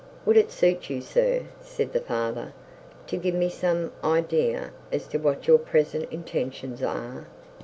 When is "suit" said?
0.51-0.89